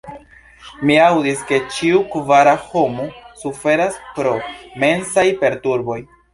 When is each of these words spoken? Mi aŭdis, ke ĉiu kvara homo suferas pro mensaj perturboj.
Mi 0.89 0.95
aŭdis, 1.07 1.43
ke 1.51 1.59
ĉiu 1.75 2.01
kvara 2.15 2.55
homo 2.73 3.07
suferas 3.45 4.03
pro 4.19 4.35
mensaj 4.87 5.31
perturboj. 5.47 6.03